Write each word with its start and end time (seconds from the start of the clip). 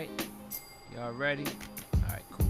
right. 0.00 0.26
Y'all 0.94 1.12
ready? 1.12 1.44
All 1.94 2.00
right, 2.08 2.22
cool. 2.32 2.46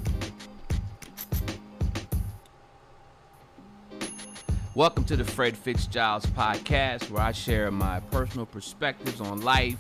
Welcome 4.77 5.05
to 5.05 5.17
the 5.17 5.25
Fred 5.25 5.57
Fistzgiles 5.57 6.27
podcast, 6.29 7.11
where 7.11 7.23
I 7.23 7.33
share 7.33 7.73
my 7.73 7.99
personal 8.13 8.47
perspectives 8.47 9.21
on 9.21 9.43
life, 9.43 9.79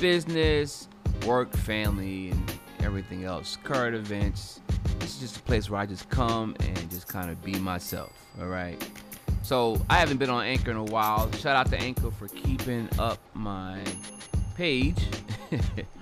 business, 0.00 0.88
work, 1.26 1.54
family, 1.54 2.30
and 2.30 2.58
everything 2.80 3.24
else, 3.24 3.58
current 3.62 3.94
events. 3.94 4.60
This 4.98 5.16
is 5.16 5.20
just 5.20 5.36
a 5.36 5.42
place 5.42 5.68
where 5.68 5.80
I 5.80 5.86
just 5.86 6.08
come 6.08 6.56
and 6.60 6.90
just 6.90 7.08
kind 7.08 7.30
of 7.30 7.44
be 7.44 7.56
myself. 7.56 8.12
All 8.40 8.46
right. 8.46 8.82
So 9.42 9.84
I 9.90 9.98
haven't 9.98 10.16
been 10.16 10.30
on 10.30 10.44
Anchor 10.44 10.70
in 10.70 10.78
a 10.78 10.84
while. 10.84 11.30
Shout 11.32 11.56
out 11.56 11.68
to 11.72 11.78
Anchor 11.78 12.10
for 12.10 12.28
keeping 12.28 12.88
up 12.98 13.18
my 13.34 13.80
page. 14.54 14.96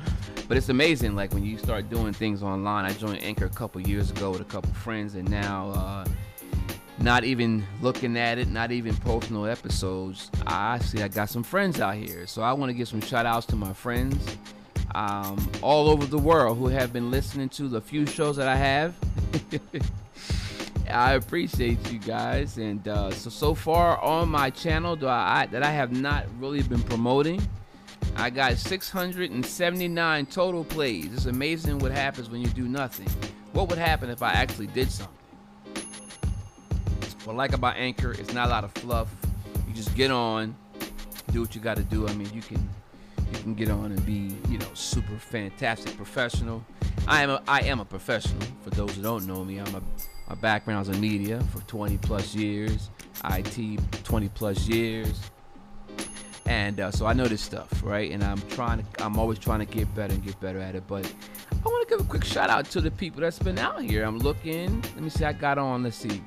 but 0.51 0.57
it's 0.57 0.69
amazing, 0.69 1.15
like 1.15 1.33
when 1.33 1.45
you 1.45 1.57
start 1.57 1.89
doing 1.89 2.13
things 2.13 2.43
online. 2.43 2.85
I 2.85 2.93
joined 2.93 3.23
Anchor 3.23 3.45
a 3.45 3.51
couple 3.51 3.81
years 3.83 4.11
ago 4.11 4.33
with 4.33 4.41
a 4.41 4.45
couple 4.45 4.73
friends, 4.73 5.15
and 5.15 5.31
now 5.31 5.71
uh, 5.71 6.05
not 6.99 7.23
even 7.23 7.65
looking 7.81 8.17
at 8.17 8.37
it, 8.37 8.49
not 8.49 8.73
even 8.73 8.97
posting 8.97 9.37
no 9.37 9.45
episodes. 9.45 10.29
I 10.49 10.81
see 10.81 11.03
I 11.03 11.07
got 11.07 11.31
some 11.31 11.45
friends 11.45 11.81
out 11.81 11.95
here, 11.95 12.27
so 12.27 12.43
I 12.43 12.53
want 12.53 12.69
to 12.69 12.75
give 12.75 12.89
some 12.89 13.01
shout 13.01 13.27
outs 13.27 13.47
to 13.47 13.55
my 13.55 13.73
friends 13.73 14.37
um, 14.97 15.49
all 15.63 15.89
over 15.89 16.05
the 16.05 16.19
world 16.19 16.59
who 16.59 16.67
have 16.67 16.93
been 16.93 17.13
listening 17.13 17.49
to 17.51 17.69
the 17.69 17.81
few 17.81 18.05
shows 18.05 18.35
that 18.35 18.49
I 18.49 18.57
have. 18.57 18.97
I 20.91 21.13
appreciate 21.13 21.93
you 21.93 22.01
guys, 22.01 22.59
and 22.59 22.89
uh, 22.89 23.13
so 23.13 23.31
so 23.31 23.55
far 23.55 24.03
on 24.03 24.29
my 24.29 24.51
channel, 24.51 24.99
I, 25.07 25.43
I 25.43 25.47
that 25.47 25.63
I 25.63 25.71
have 25.71 25.93
not 25.93 26.27
really 26.41 26.63
been 26.65 26.83
promoting. 26.83 27.41
I 28.17 28.31
got 28.31 28.57
679 28.57 30.27
total 30.27 30.65
plays. 30.65 31.13
It's 31.13 31.27
amazing 31.27 31.79
what 31.79 31.93
happens 31.93 32.29
when 32.31 32.41
you 32.41 32.49
do 32.49 32.69
nothing. 32.69 33.09
What 33.53 33.69
would 33.69 33.79
happen 33.79 34.11
if 34.11 34.23
I 34.23 34.33
actually 34.33 34.67
did 34.69 34.91
something? 34.91 35.17
What 37.25 37.35
I 37.35 37.37
like 37.37 37.53
about 37.53 37.77
Anchor, 37.77 38.13
it's 38.13 38.33
not 38.33 38.49
a 38.49 38.51
lot 38.51 38.65
of 38.65 38.73
fluff. 38.73 39.09
You 39.69 39.75
just 39.75 39.95
get 39.95 40.11
on, 40.11 40.55
do 41.33 41.41
what 41.41 41.55
you 41.55 41.61
got 41.61 41.77
to 41.77 41.83
do. 41.83 42.09
I 42.09 42.15
mean, 42.15 42.31
you 42.33 42.43
can 42.43 42.69
you 43.33 43.39
can 43.41 43.55
get 43.55 43.71
on 43.71 43.93
and 43.93 44.05
be, 44.05 44.37
you 44.49 44.59
know, 44.59 44.67
super 44.75 45.17
fantastic 45.17 45.97
professional. 45.97 46.65
I 47.07 47.23
am 47.23 47.31
a, 47.31 47.43
I 47.47 47.61
am 47.61 47.81
a 47.81 47.85
professional. 47.85 48.43
For 48.63 48.71
those 48.71 48.97
who 48.97 49.03
don't 49.03 49.27
know 49.27 49.45
me, 49.45 49.59
I'm 49.59 49.75
a 49.75 49.83
my 50.31 50.37
background's 50.37 50.89
in 50.89 51.01
media 51.01 51.41
for 51.53 51.61
20 51.63 51.99
plus 51.99 52.37
years, 52.37 52.91
IT 53.25 53.81
20 54.05 54.29
plus 54.29 54.69
years, 54.69 55.21
and 56.51 56.81
uh, 56.81 56.91
so 56.91 57.07
I 57.07 57.13
know 57.13 57.27
this 57.27 57.41
stuff, 57.41 57.69
right? 57.81 58.11
And 58.11 58.25
I'm 58.25 58.41
trying 58.49 58.81
to, 58.81 59.05
I'm 59.05 59.21
always 59.21 59.39
trying 59.39 59.61
to 59.61 59.65
get 59.65 59.95
better 59.95 60.13
and 60.13 60.25
get 60.25 60.39
better 60.41 60.59
at 60.59 60.75
it. 60.75 60.83
But 60.89 61.07
I 61.53 61.69
want 61.69 61.89
to 61.89 61.95
give 61.97 62.05
a 62.05 62.09
quick 62.09 62.25
shout 62.25 62.51
out 62.51 62.65
to 62.73 62.81
the 62.81 62.91
people 62.91 63.21
that's 63.21 63.39
been 63.39 63.57
out 63.57 63.81
here. 63.83 64.03
I'm 64.03 64.19
looking. 64.19 64.83
Let 64.83 65.01
me 65.01 65.11
see. 65.11 65.25
I 65.25 65.33
got 65.33 65.59
on. 65.59 65.85
Let's 65.85 65.97
see. 65.97 66.21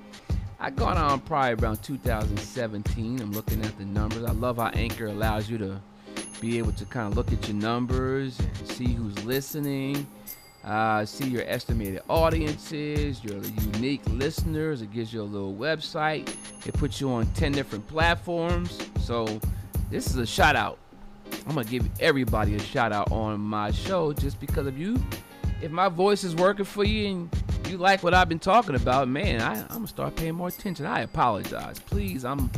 I 0.61 0.69
got 0.69 0.95
on 0.95 1.19
probably 1.19 1.61
around 1.61 1.83
2017. 1.83 3.19
I'm 3.19 3.33
looking 3.33 3.65
at 3.65 3.77
the 3.77 3.83
numbers. 3.83 4.23
I 4.23 4.31
love 4.31 4.55
how 4.57 4.67
Anchor 4.67 5.07
allows 5.07 5.49
you 5.49 5.57
to 5.57 5.81
be 6.39 6.57
able 6.57 6.71
to 6.71 6.85
kind 6.85 7.11
of 7.11 7.17
look 7.17 7.33
at 7.33 7.45
your 7.45 7.57
numbers 7.57 8.39
and 8.39 8.67
see 8.69 8.93
who's 8.93 9.21
listening 9.25 10.07
uh, 10.63 11.05
see 11.05 11.27
your 11.27 11.43
estimated 11.45 12.01
audiences, 12.07 13.21
your 13.23 13.43
unique 13.73 14.01
listeners. 14.07 14.81
It 14.81 14.93
gives 14.93 15.13
you 15.13 15.21
a 15.21 15.23
little 15.23 15.53
website. 15.53 16.33
It 16.65 16.73
puts 16.75 17.01
you 17.01 17.11
on 17.11 17.25
10 17.33 17.51
different 17.51 17.85
platforms. 17.87 18.79
So, 18.99 19.41
this 19.93 20.07
is 20.07 20.17
a 20.17 20.25
shout 20.25 20.55
out. 20.55 20.79
I'm 21.47 21.55
to 21.55 21.63
give 21.69 21.87
everybody 21.99 22.55
a 22.55 22.59
shout 22.59 22.91
out 22.91 23.11
on 23.11 23.39
my 23.39 23.69
show 23.69 24.11
just 24.11 24.39
because 24.39 24.65
of 24.65 24.77
you. 24.77 24.99
If 25.61 25.69
my 25.69 25.87
voice 25.87 26.23
is 26.23 26.33
working 26.35 26.65
for 26.65 26.83
you 26.83 27.07
and 27.09 27.29
you 27.69 27.77
like 27.77 28.01
what 28.01 28.15
I've 28.15 28.27
been 28.27 28.39
talking 28.39 28.73
about, 28.73 29.07
man, 29.07 29.39
I, 29.39 29.61
I'm 29.61 29.67
going 29.67 29.81
to 29.83 29.87
start 29.87 30.15
paying 30.15 30.33
more 30.33 30.47
attention. 30.47 30.87
I 30.87 31.01
apologize. 31.01 31.77
Please, 31.79 32.25
I'm, 32.25 32.49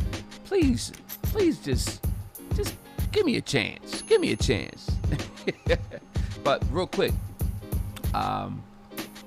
please, 0.46 0.92
please 1.24 1.58
just, 1.58 2.06
just 2.54 2.74
give 3.12 3.26
me 3.26 3.36
a 3.36 3.42
chance. 3.42 4.00
Give 4.02 4.18
me 4.20 4.32
a 4.32 4.36
chance. 4.36 4.90
but 6.42 6.64
real 6.70 6.86
quick, 6.86 7.12
um, 8.14 8.62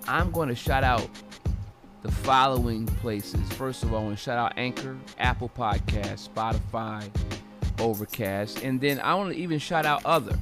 I'm 0.07 0.31
to 0.31 0.55
shout 0.55 0.83
out 0.83 1.07
the 2.01 2.11
following 2.11 2.87
places. 2.87 3.47
First 3.53 3.83
of 3.83 3.93
all, 3.93 3.99
I 3.99 4.03
want 4.05 4.17
to 4.17 4.23
shout 4.23 4.39
out 4.39 4.53
Anchor, 4.57 4.97
Apple 5.19 5.51
Podcast, 5.55 6.27
Spotify, 6.27 7.07
Overcast, 7.79 8.63
and 8.63 8.79
then 8.79 8.99
I 8.99 9.15
want 9.15 9.33
to 9.33 9.39
even 9.39 9.59
shout 9.59 9.85
out 9.85 10.05
other, 10.05 10.37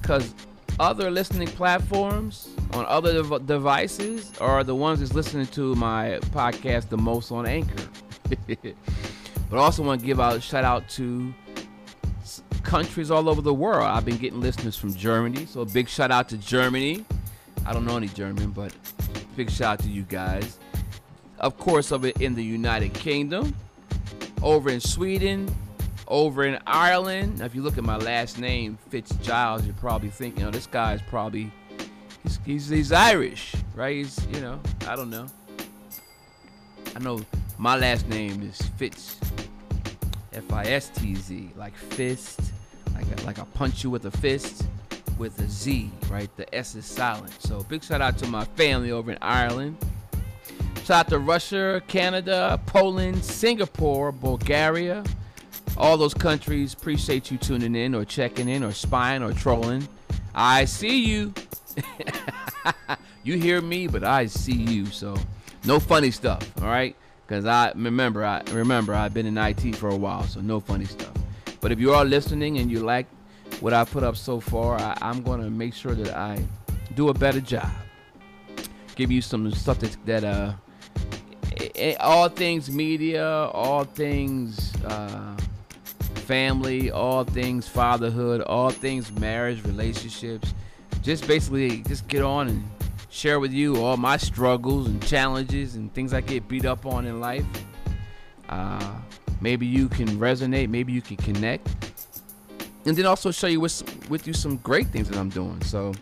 because 0.00 0.34
other 0.78 1.10
listening 1.10 1.48
platforms 1.48 2.48
on 2.72 2.86
other 2.86 3.22
dev- 3.22 3.46
devices 3.46 4.32
are 4.40 4.64
the 4.64 4.74
ones 4.74 5.00
that's 5.00 5.12
listening 5.12 5.46
to 5.48 5.74
my 5.74 6.18
podcast 6.30 6.88
the 6.88 6.96
most 6.96 7.30
on 7.30 7.46
Anchor. 7.46 7.88
but 8.46 8.74
I 9.52 9.56
also 9.56 9.82
want 9.82 10.00
to 10.00 10.06
give 10.06 10.20
out 10.20 10.42
shout 10.42 10.64
out 10.64 10.88
to 10.90 11.34
countries 12.62 13.10
all 13.10 13.28
over 13.28 13.42
the 13.42 13.52
world. 13.52 13.84
I've 13.84 14.04
been 14.04 14.16
getting 14.16 14.40
listeners 14.40 14.76
from 14.76 14.94
Germany, 14.94 15.46
so 15.46 15.60
a 15.60 15.66
big 15.66 15.88
shout 15.88 16.10
out 16.10 16.28
to 16.30 16.38
Germany. 16.38 17.04
I 17.66 17.72
don't 17.72 17.84
know 17.84 17.96
any 17.96 18.08
German, 18.08 18.50
but 18.50 18.72
big 19.36 19.50
shout 19.50 19.74
out 19.74 19.78
to 19.80 19.88
you 19.88 20.02
guys. 20.02 20.58
Of 21.38 21.58
course, 21.58 21.92
over 21.92 22.08
in 22.08 22.34
the 22.34 22.44
United 22.44 22.94
Kingdom, 22.94 23.54
over 24.42 24.70
in 24.70 24.80
Sweden, 24.80 25.54
over 26.10 26.44
in 26.44 26.58
Ireland. 26.66 27.38
Now, 27.38 27.46
if 27.46 27.54
you 27.54 27.62
look 27.62 27.78
at 27.78 27.84
my 27.84 27.96
last 27.96 28.38
name, 28.38 28.76
Fistzgiles, 28.90 29.64
you're 29.64 29.74
probably 29.74 30.10
thinking, 30.10 30.44
oh, 30.44 30.50
this 30.50 30.66
guy's 30.66 31.00
probably 31.02 31.50
he's, 32.22 32.38
he's 32.44 32.68
he's 32.68 32.92
Irish, 32.92 33.54
right? 33.74 33.96
He's 33.96 34.26
you 34.26 34.40
know, 34.40 34.60
I 34.86 34.96
don't 34.96 35.08
know. 35.08 35.26
I 36.94 36.98
know 36.98 37.20
my 37.56 37.76
last 37.76 38.08
name 38.08 38.42
is 38.42 38.60
Fitz, 38.76 39.20
F-I-S-T-Z, 40.32 41.50
like 41.56 41.76
fist, 41.76 42.40
like 42.94 43.06
a, 43.06 43.24
like 43.24 43.38
I 43.38 43.44
punch 43.54 43.84
you 43.84 43.90
with 43.90 44.04
a 44.06 44.10
fist 44.10 44.64
with 45.18 45.38
a 45.40 45.48
Z, 45.48 45.90
right? 46.10 46.34
The 46.36 46.52
S 46.54 46.74
is 46.74 46.86
silent. 46.86 47.32
So 47.40 47.62
big 47.64 47.84
shout 47.84 48.00
out 48.00 48.18
to 48.18 48.26
my 48.26 48.44
family 48.44 48.90
over 48.90 49.12
in 49.12 49.18
Ireland. 49.20 49.76
Shout 50.84 51.06
out 51.06 51.08
to 51.10 51.18
Russia, 51.18 51.82
Canada, 51.86 52.58
Poland, 52.66 53.22
Singapore, 53.22 54.10
Bulgaria. 54.10 55.04
All 55.76 55.96
those 55.96 56.14
countries 56.14 56.74
appreciate 56.74 57.30
you 57.30 57.38
tuning 57.38 57.74
in 57.74 57.94
or 57.94 58.04
checking 58.04 58.48
in 58.48 58.62
or 58.62 58.72
spying 58.72 59.22
or 59.22 59.32
trolling. 59.32 59.88
I 60.34 60.64
see 60.64 61.04
you. 61.04 61.32
you 63.22 63.38
hear 63.38 63.60
me, 63.60 63.86
but 63.86 64.04
I 64.04 64.26
see 64.26 64.52
you. 64.52 64.86
So 64.86 65.16
no 65.64 65.80
funny 65.80 66.10
stuff, 66.10 66.50
all 66.60 66.68
right? 66.68 66.94
Because 67.26 67.46
I 67.46 67.72
remember, 67.74 68.24
I 68.24 68.42
remember 68.52 68.94
I've 68.94 69.14
been 69.14 69.26
in 69.26 69.38
IT 69.38 69.76
for 69.76 69.88
a 69.88 69.96
while, 69.96 70.24
so 70.24 70.40
no 70.40 70.60
funny 70.60 70.84
stuff. 70.84 71.12
But 71.60 71.72
if 71.72 71.78
you 71.78 71.92
are 71.92 72.04
listening 72.04 72.58
and 72.58 72.70
you 72.70 72.80
like 72.80 73.06
what 73.60 73.72
I 73.72 73.84
put 73.84 74.02
up 74.02 74.16
so 74.16 74.40
far, 74.40 74.78
I, 74.80 74.96
I'm 75.00 75.22
going 75.22 75.40
to 75.40 75.50
make 75.50 75.74
sure 75.74 75.94
that 75.94 76.16
I 76.16 76.42
do 76.94 77.08
a 77.10 77.14
better 77.14 77.40
job. 77.40 77.70
Give 78.96 79.10
you 79.10 79.22
some 79.22 79.50
stuff 79.52 79.78
that, 79.80 79.96
that 80.06 80.24
uh, 80.24 80.52
all 82.00 82.28
things 82.28 82.70
media, 82.70 83.26
all 83.26 83.84
things 83.84 84.74
uh, 84.84 85.36
family, 86.30 86.92
all 86.92 87.24
things 87.24 87.66
fatherhood, 87.66 88.40
all 88.42 88.70
things 88.70 89.10
marriage, 89.18 89.64
relationships. 89.64 90.54
Just 91.02 91.26
basically, 91.26 91.82
just 91.82 92.06
get 92.06 92.22
on 92.22 92.46
and 92.46 92.62
share 93.08 93.40
with 93.40 93.52
you 93.52 93.82
all 93.82 93.96
my 93.96 94.16
struggles 94.16 94.86
and 94.86 95.04
challenges 95.04 95.74
and 95.74 95.92
things 95.92 96.14
I 96.14 96.20
get 96.20 96.46
beat 96.46 96.64
up 96.66 96.86
on 96.86 97.04
in 97.04 97.18
life. 97.18 97.44
Uh, 98.48 98.92
maybe 99.40 99.66
you 99.66 99.88
can 99.88 100.06
resonate, 100.18 100.68
maybe 100.68 100.92
you 100.92 101.02
can 101.02 101.16
connect 101.16 101.68
and 102.86 102.96
then 102.96 103.06
also 103.06 103.32
show 103.32 103.48
you 103.48 103.58
with, 103.58 104.08
with 104.08 104.24
you 104.28 104.32
some 104.32 104.56
great 104.58 104.86
things 104.86 105.08
that 105.08 105.18
I'm 105.18 105.30
doing. 105.30 105.60
So 105.62 105.92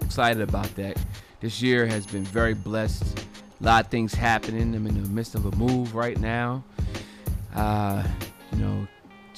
excited 0.00 0.40
about 0.40 0.74
that. 0.76 0.96
This 1.40 1.60
year 1.60 1.84
has 1.84 2.06
been 2.06 2.24
very 2.24 2.54
blessed. 2.54 3.26
A 3.60 3.64
lot 3.64 3.84
of 3.84 3.90
things 3.90 4.14
happening. 4.14 4.74
I'm 4.74 4.86
in 4.86 5.02
the 5.02 5.08
midst 5.10 5.34
of 5.34 5.44
a 5.44 5.54
move 5.54 5.94
right 5.94 6.18
now. 6.18 6.64
Uh, 7.54 8.06
you 8.52 8.58
know, 8.58 8.88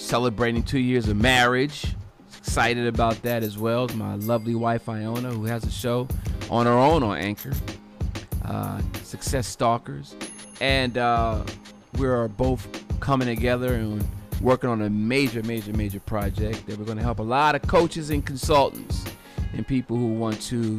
celebrating 0.00 0.62
two 0.62 0.78
years 0.78 1.08
of 1.08 1.16
marriage. 1.16 1.94
Excited 2.38 2.86
about 2.86 3.20
that 3.22 3.42
as 3.42 3.58
well. 3.58 3.86
My 3.88 4.14
lovely 4.16 4.54
wife 4.54 4.88
Iona, 4.88 5.30
who 5.30 5.44
has 5.44 5.64
a 5.64 5.70
show 5.70 6.08
on 6.48 6.66
her 6.66 6.72
own 6.72 7.02
on 7.02 7.18
Anchor, 7.18 7.52
uh, 8.44 8.80
Success 9.04 9.46
Stalkers, 9.46 10.16
and 10.60 10.96
uh, 10.98 11.44
we 11.98 12.06
are 12.06 12.28
both 12.28 12.66
coming 13.00 13.28
together 13.28 13.74
and 13.74 14.04
working 14.40 14.70
on 14.70 14.82
a 14.82 14.90
major, 14.90 15.42
major, 15.42 15.72
major 15.74 16.00
project 16.00 16.66
that 16.66 16.78
we're 16.78 16.86
going 16.86 16.96
to 16.96 17.04
help 17.04 17.18
a 17.18 17.22
lot 17.22 17.54
of 17.54 17.62
coaches 17.62 18.10
and 18.10 18.24
consultants 18.24 19.04
and 19.52 19.66
people 19.68 19.96
who 19.96 20.14
want 20.14 20.40
to 20.40 20.78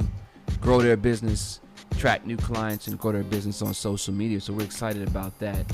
grow 0.59 0.81
their 0.81 0.97
business, 0.97 1.62
attract 1.91 2.25
new 2.25 2.38
clients, 2.38 2.88
and 2.88 2.97
grow 2.97 3.12
their 3.12 3.23
business 3.23 3.62
on 3.62 3.73
social 3.73 4.13
media. 4.13 4.41
So 4.41 4.51
we're 4.53 4.63
excited 4.63 5.07
about 5.07 5.38
that. 5.39 5.65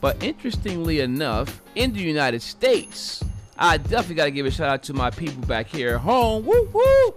But 0.00 0.22
interestingly 0.22 1.00
enough, 1.00 1.60
in 1.74 1.92
the 1.92 2.00
United 2.00 2.42
States, 2.42 3.22
I 3.58 3.76
definitely 3.76 4.14
got 4.14 4.24
to 4.24 4.30
give 4.30 4.46
a 4.46 4.50
shout 4.50 4.68
out 4.68 4.82
to 4.84 4.94
my 4.94 5.10
people 5.10 5.42
back 5.46 5.66
here 5.66 5.94
at 5.96 6.00
home. 6.00 6.46
Woo 6.46 6.68
woo! 6.72 7.14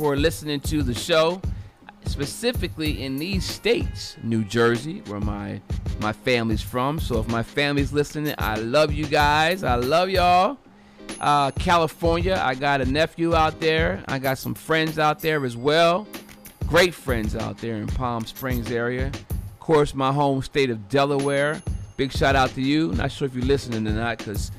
for 0.00 0.16
listening 0.16 0.58
to 0.58 0.82
the 0.82 0.94
show, 0.94 1.42
specifically 2.06 3.02
in 3.02 3.16
these 3.16 3.44
states, 3.44 4.16
New 4.22 4.42
Jersey, 4.44 5.02
where 5.08 5.20
my 5.20 5.60
my 6.00 6.10
family's 6.10 6.62
from. 6.62 6.98
So 6.98 7.20
if 7.20 7.28
my 7.28 7.42
family's 7.42 7.92
listening, 7.92 8.34
I 8.38 8.54
love 8.54 8.94
you 8.94 9.04
guys. 9.04 9.62
I 9.62 9.74
love 9.74 10.08
y'all. 10.08 10.56
Uh, 11.20 11.50
California, 11.50 12.40
I 12.42 12.54
got 12.54 12.80
a 12.80 12.86
nephew 12.86 13.34
out 13.34 13.60
there. 13.60 14.02
I 14.08 14.18
got 14.18 14.38
some 14.38 14.54
friends 14.54 14.98
out 14.98 15.20
there 15.20 15.44
as 15.44 15.54
well. 15.54 16.08
Great 16.66 16.94
friends 16.94 17.36
out 17.36 17.58
there 17.58 17.76
in 17.76 17.86
Palm 17.86 18.24
Springs 18.24 18.70
area. 18.70 19.08
Of 19.08 19.60
course, 19.60 19.94
my 19.94 20.14
home 20.14 20.40
state 20.40 20.70
of 20.70 20.88
Delaware. 20.88 21.60
Big 22.00 22.12
shout 22.12 22.34
out 22.34 22.48
to 22.54 22.62
you. 22.62 22.92
Not 22.92 23.12
sure 23.12 23.26
if 23.26 23.34
you're 23.34 23.44
listening 23.44 23.86
or 23.86 23.90
not, 23.90 24.16
because 24.16 24.50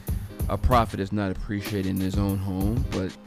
a 0.47 0.55
prophet 0.55 0.99
is 0.99 1.11
not 1.11 1.31
appreciated 1.31 1.89
in 1.89 1.99
his 1.99 2.15
own 2.15 2.37
home, 2.37 2.85
but 2.91 3.17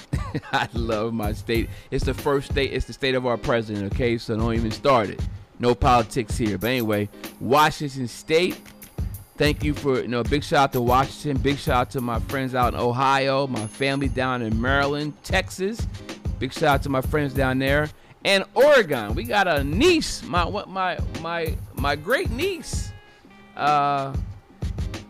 I 0.52 0.68
love 0.72 1.12
my 1.12 1.32
state. 1.32 1.68
It's 1.90 2.04
the 2.04 2.14
first 2.14 2.52
state, 2.52 2.72
it's 2.72 2.86
the 2.86 2.92
state 2.92 3.16
of 3.16 3.26
our 3.26 3.36
president, 3.36 3.92
okay? 3.92 4.16
So 4.16 4.36
don't 4.36 4.54
even 4.54 4.70
start 4.70 5.10
it. 5.10 5.20
No 5.58 5.74
politics 5.74 6.38
here. 6.38 6.58
But 6.58 6.68
anyway, 6.68 7.08
Washington 7.40 8.06
State. 8.06 8.56
Thank 9.36 9.64
you 9.64 9.74
for 9.74 10.00
you 10.02 10.06
know, 10.06 10.22
big 10.22 10.44
shout 10.44 10.60
out 10.60 10.72
to 10.74 10.80
Washington. 10.80 11.42
Big 11.42 11.58
shout 11.58 11.76
out 11.76 11.90
to 11.90 12.00
my 12.00 12.20
friends 12.20 12.54
out 12.54 12.74
in 12.74 12.78
Ohio, 12.78 13.48
my 13.48 13.66
family 13.66 14.08
down 14.08 14.42
in 14.42 14.62
Maryland, 14.62 15.14
Texas. 15.24 15.88
Big 16.38 16.52
shout 16.52 16.62
out 16.62 16.82
to 16.84 16.88
my 16.88 17.00
friends 17.00 17.34
down 17.34 17.58
there. 17.58 17.90
And 18.24 18.44
Oregon. 18.54 19.16
We 19.16 19.24
got 19.24 19.48
a 19.48 19.64
niece, 19.64 20.22
my 20.22 20.44
what 20.44 20.68
my 20.68 21.00
my 21.20 21.56
my 21.74 21.96
great 21.96 22.30
niece. 22.30 22.92
Uh 23.56 24.14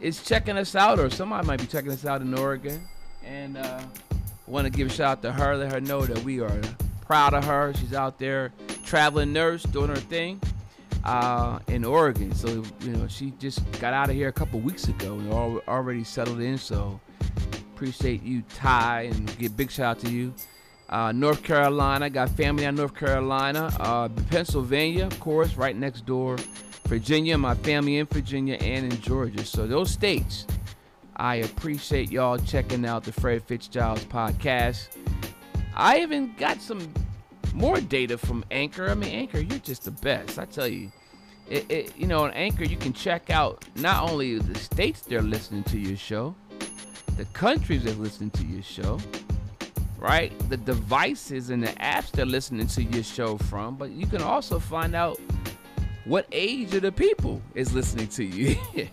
is 0.05 0.23
checking 0.23 0.59
us 0.59 0.75
out, 0.75 1.01
or 1.01 1.09
somebody 1.09 1.47
might 1.47 1.59
be 1.59 1.67
checking 1.67 1.91
us 1.91 2.05
out 2.05 2.21
in 2.21 2.39
Oregon. 2.39 2.79
And 3.25 3.57
uh, 3.57 3.81
want 4.47 4.67
to 4.67 4.71
give 4.71 4.89
a 4.89 4.91
shout 4.91 5.19
out 5.19 5.23
to 5.23 5.33
her, 5.33 5.57
let 5.57 5.73
her 5.73 5.81
know 5.81 6.05
that 6.05 6.23
we 6.25 6.41
are 6.41 6.61
proud 7.01 7.33
of 7.33 7.45
her. 7.45 7.73
She's 7.75 7.95
out 7.95 8.19
there 8.19 8.53
traveling 8.85 9.33
nurse, 9.33 9.63
doing 9.63 9.89
her 9.89 9.97
thing 9.97 10.43
uh, 11.05 11.59
in 11.69 11.87
Oregon. 11.87 12.35
So 12.35 12.63
you 12.81 12.93
know, 12.93 13.09
she 13.09 13.33
just 13.39 13.61
got 13.81 13.95
out 13.95 14.11
of 14.11 14.15
here 14.15 14.29
a 14.29 14.33
couple 14.33 14.61
weeks 14.61 14.89
ago 14.89 15.15
and 15.15 15.33
already 15.33 16.05
settled 16.05 16.41
in. 16.41 16.59
So 16.59 17.01
appreciate 17.75 18.23
you, 18.23 18.43
Ty, 18.55 19.09
and 19.13 19.39
give 19.39 19.57
big 19.57 19.71
shout 19.71 19.97
out 19.97 20.01
to 20.01 20.11
you. 20.11 20.35
Uh, 20.91 21.13
North 21.13 21.43
Carolina, 21.43 22.11
got 22.11 22.29
family 22.29 22.65
in 22.65 22.75
North 22.75 22.95
Carolina. 22.95 23.75
Uh, 23.81 24.11
Pennsylvania, 24.31 25.07
of 25.07 25.19
course, 25.19 25.55
right 25.57 25.75
next 25.75 26.05
door. 26.05 26.37
Virginia, 26.87 27.37
my 27.39 27.55
family 27.55 27.99
in 27.99 28.07
Virginia 28.07 28.55
and 28.55 28.93
in 28.93 29.01
Georgia. 29.01 29.45
So 29.45 29.67
those 29.67 29.91
states, 29.91 30.47
I 31.17 31.37
appreciate 31.37 32.11
y'all 32.11 32.39
checking 32.39 32.85
out 32.85 33.05
the 33.05 33.13
Fred 33.13 33.47
Fistzgiles 33.47 34.05
podcast. 34.07 34.89
I 35.75 36.01
even 36.01 36.35
got 36.37 36.61
some 36.61 36.93
more 37.55 37.81
data 37.81 38.19
from 38.19 38.45
Anchor. 38.51 38.89
I 38.89 38.95
mean, 38.95 39.11
Anchor, 39.11 39.39
you're 39.41 39.59
just 39.59 39.85
the 39.85 39.91
best. 39.91 40.39
I 40.39 40.45
tell 40.45 40.69
you. 40.69 40.91
It, 41.49 41.71
it, 41.71 41.97
you 41.97 42.07
know, 42.07 42.25
on 42.25 42.31
Anchor, 42.31 42.65
you 42.65 42.77
can 42.77 42.95
check 42.95 43.29
out 43.29 43.67
not 43.77 44.11
only 44.11 44.39
the 44.39 44.59
states 44.59 45.03
they're 45.03 45.21
listening 45.21 45.63
to 45.65 45.79
your 45.79 45.97
show, 45.97 46.35
the 47.19 47.27
countries 47.27 47.85
they're 47.85 47.95
listening 47.95 48.31
to 48.31 48.47
your 48.47 48.63
show, 48.63 48.99
right? 49.99 50.33
The 50.49 50.57
devices 50.57 51.51
and 51.51 51.63
the 51.63 51.73
apps 51.73 52.11
they're 52.11 52.25
listening 52.25 52.67
to 52.69 52.83
your 52.83 53.03
show 53.03 53.37
from, 53.37 53.77
but 53.77 53.91
you 53.91 54.07
can 54.07 54.23
also 54.23 54.59
find 54.59 54.95
out 54.95 55.21
what 56.05 56.27
age 56.33 56.75
of 56.75 56.83
the 56.83 56.93
people 56.93 57.41
is 57.55 57.73
listening 57.73 58.09
to 58.09 58.25
you. 58.25 58.57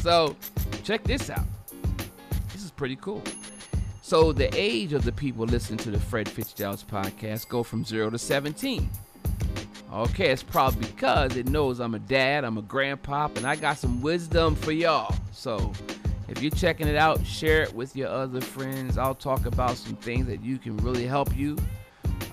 so 0.00 0.36
check 0.82 1.02
this 1.04 1.30
out. 1.30 1.46
This 2.52 2.64
is 2.64 2.70
pretty 2.70 2.96
cool. 2.96 3.22
So 4.02 4.32
the 4.32 4.50
age 4.54 4.92
of 4.92 5.04
the 5.04 5.12
people 5.12 5.46
listening 5.46 5.78
to 5.78 5.90
the 5.90 6.00
Fred 6.00 6.26
Fistzgiles 6.26 6.84
podcast 6.84 7.48
go 7.48 7.62
from 7.62 7.84
zero 7.84 8.10
to 8.10 8.18
17. 8.18 8.88
Okay, 9.92 10.30
it's 10.30 10.42
probably 10.42 10.86
because 10.86 11.36
it 11.36 11.48
knows 11.48 11.78
I'm 11.78 11.94
a 11.94 12.00
dad, 12.00 12.44
I'm 12.44 12.58
a 12.58 12.62
grandpa, 12.62 13.28
and 13.36 13.46
I 13.46 13.56
got 13.56 13.78
some 13.78 14.02
wisdom 14.02 14.56
for 14.56 14.72
y'all. 14.72 15.14
So 15.32 15.72
if 16.28 16.42
you're 16.42 16.50
checking 16.50 16.88
it 16.88 16.96
out, 16.96 17.24
share 17.24 17.62
it 17.62 17.74
with 17.74 17.94
your 17.94 18.08
other 18.08 18.40
friends. 18.40 18.98
I'll 18.98 19.14
talk 19.14 19.46
about 19.46 19.76
some 19.76 19.96
things 19.96 20.26
that 20.26 20.42
you 20.42 20.58
can 20.58 20.76
really 20.78 21.06
help 21.06 21.36
you 21.36 21.56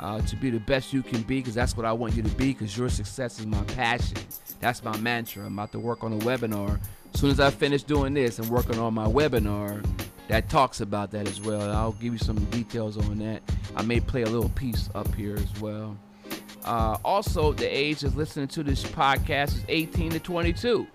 uh, 0.01 0.19
to 0.21 0.35
be 0.35 0.49
the 0.49 0.59
best 0.59 0.91
you 0.91 1.03
can 1.03 1.21
be 1.21 1.39
because 1.39 1.53
that's 1.53 1.77
what 1.77 1.85
I 1.85 1.93
want 1.93 2.15
you 2.15 2.23
to 2.23 2.29
be 2.29 2.53
because 2.53 2.75
your 2.75 2.89
success 2.89 3.39
is 3.39 3.45
my 3.45 3.63
passion. 3.63 4.17
That's 4.59 4.83
my 4.83 4.97
mantra. 4.97 5.45
I'm 5.45 5.53
about 5.53 5.71
to 5.73 5.79
work 5.79 6.03
on 6.03 6.13
a 6.13 6.17
webinar. 6.17 6.79
As 7.13 7.19
soon 7.19 7.29
as 7.29 7.39
I 7.39 7.51
finish 7.51 7.83
doing 7.83 8.13
this 8.13 8.39
and 8.39 8.49
working 8.49 8.79
on 8.79 8.93
my 8.93 9.05
webinar, 9.05 9.85
that 10.27 10.49
talks 10.49 10.81
about 10.81 11.11
that 11.11 11.27
as 11.27 11.41
well. 11.41 11.71
I'll 11.71 11.91
give 11.93 12.13
you 12.13 12.19
some 12.19 12.37
details 12.45 12.97
on 12.97 13.19
that. 13.19 13.41
I 13.75 13.83
may 13.83 13.99
play 13.99 14.23
a 14.23 14.29
little 14.29 14.49
piece 14.49 14.89
up 14.95 15.13
here 15.13 15.35
as 15.35 15.61
well. 15.61 15.97
Uh, 16.63 16.97
also, 17.03 17.53
the 17.53 17.65
age 17.65 18.03
of 18.03 18.15
listening 18.17 18.47
to 18.49 18.63
this 18.63 18.83
podcast 18.83 19.55
is 19.55 19.65
18 19.67 20.11
to 20.11 20.19
22, 20.19 20.87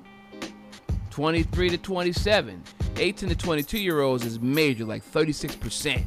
23 1.10 1.70
to 1.70 1.78
27. 1.78 2.62
18 2.98 3.28
to 3.28 3.34
22 3.36 3.78
year 3.78 4.00
olds 4.00 4.24
is 4.24 4.40
major, 4.40 4.84
like 4.84 5.04
36% 5.04 6.02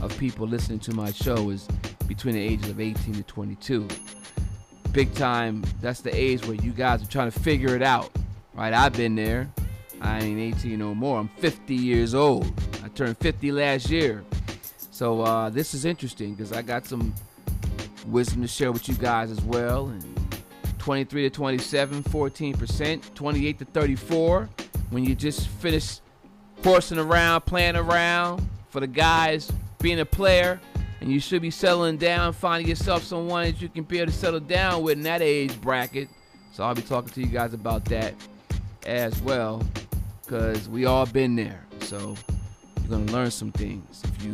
of 0.00 0.16
people 0.18 0.46
listening 0.46 0.78
to 0.80 0.94
my 0.94 1.12
show 1.12 1.50
is 1.50 1.68
between 2.14 2.34
the 2.34 2.42
ages 2.42 2.68
of 2.68 2.78
18 2.78 3.14
to 3.14 3.22
22. 3.22 3.88
Big 4.92 5.14
time, 5.14 5.64
that's 5.80 6.02
the 6.02 6.14
age 6.14 6.44
where 6.46 6.56
you 6.56 6.70
guys 6.70 7.02
are 7.02 7.06
trying 7.06 7.30
to 7.30 7.40
figure 7.40 7.74
it 7.74 7.82
out, 7.82 8.10
right? 8.52 8.74
I've 8.74 8.92
been 8.92 9.14
there. 9.14 9.50
I 10.02 10.20
ain't 10.20 10.38
18 10.38 10.78
no 10.78 10.94
more. 10.94 11.18
I'm 11.18 11.28
50 11.38 11.74
years 11.74 12.14
old. 12.14 12.52
I 12.84 12.88
turned 12.88 13.16
50 13.16 13.52
last 13.52 13.88
year. 13.88 14.24
So 14.90 15.22
uh, 15.22 15.48
this 15.48 15.72
is 15.72 15.86
interesting 15.86 16.34
because 16.34 16.52
I 16.52 16.60
got 16.60 16.84
some 16.84 17.14
wisdom 18.06 18.42
to 18.42 18.48
share 18.48 18.72
with 18.72 18.88
you 18.90 18.94
guys 18.94 19.30
as 19.30 19.40
well. 19.40 19.86
And 19.86 20.04
23 20.80 21.22
to 21.22 21.30
27, 21.30 22.02
14%. 22.02 23.14
28 23.14 23.58
to 23.58 23.64
34, 23.64 24.50
when 24.90 25.02
you 25.04 25.14
just 25.14 25.48
finish 25.48 26.00
horsing 26.62 26.98
around, 26.98 27.40
playing 27.42 27.76
around. 27.76 28.46
For 28.68 28.80
the 28.80 28.86
guys, 28.86 29.50
being 29.80 30.00
a 30.00 30.06
player, 30.06 30.60
and 31.02 31.10
you 31.10 31.18
should 31.18 31.42
be 31.42 31.50
settling 31.50 31.96
down, 31.96 32.32
finding 32.32 32.68
yourself 32.68 33.02
someone 33.02 33.44
that 33.46 33.60
you 33.60 33.68
can 33.68 33.82
be 33.82 33.98
able 33.98 34.12
to 34.12 34.16
settle 34.16 34.38
down 34.38 34.84
with 34.84 34.98
in 34.98 35.02
that 35.02 35.20
age 35.20 35.60
bracket. 35.60 36.08
So 36.52 36.62
I'll 36.62 36.76
be 36.76 36.82
talking 36.82 37.10
to 37.10 37.20
you 37.20 37.26
guys 37.26 37.54
about 37.54 37.84
that 37.86 38.14
as 38.86 39.20
well, 39.20 39.64
because 40.22 40.68
we 40.68 40.84
all 40.86 41.04
been 41.06 41.34
there. 41.34 41.66
So 41.80 42.14
you're 42.80 42.98
gonna 42.98 43.10
learn 43.10 43.32
some 43.32 43.50
things 43.50 44.02
if 44.04 44.24
you 44.24 44.32